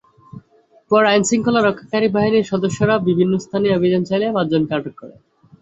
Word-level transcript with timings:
পরে 0.91 1.07
আইনশৃঙ্খলা 1.09 1.61
রক্ষাকারী 1.61 2.07
বাহিনীর 2.15 2.49
সদস্যরা 2.51 2.95
বিভিন্ন 3.07 3.33
স্থানে 3.37 3.67
অভিযান 3.77 4.01
চালিয়ে 4.09 4.35
পাঁচজনকে 4.35 4.73
আটক 4.77 4.93
করেন। 4.99 5.19